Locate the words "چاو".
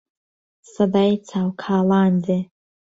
1.29-1.49